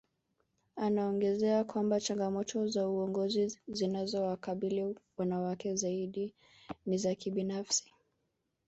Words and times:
Anaongezea 0.75 1.63
kwamba 1.63 1.99
changamoto 1.99 2.67
za 2.67 2.87
uongozi 2.89 3.59
zinazowakabili 3.67 4.95
wanawake 5.17 5.75
zaidi 5.75 6.33
ni 6.85 6.97
za 6.97 7.15
kibinafsi 7.15 7.93